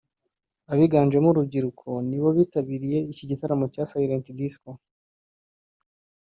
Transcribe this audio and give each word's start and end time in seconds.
Abiganjemo 0.71 1.27
urubyiruko 1.31 1.87
nibo 2.09 2.29
bitabiriye 2.37 2.99
iki 3.11 3.23
gitaramo 3.29 3.65
cya 3.73 3.83
“Silent 3.91 4.25
Disco” 4.39 4.71